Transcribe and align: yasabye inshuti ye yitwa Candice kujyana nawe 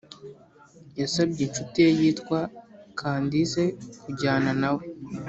yasabye 0.99 1.41
inshuti 1.45 1.77
ye 1.85 1.89
yitwa 1.99 2.39
Candice 2.99 3.63
kujyana 4.01 4.51
nawe 4.61 4.83